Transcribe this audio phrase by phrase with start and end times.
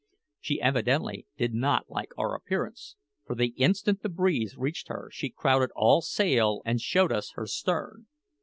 [0.39, 5.29] She evidently did not like our appearance, for the instant the breeze reached her she
[5.29, 8.07] crowded all sail and showed us her stern.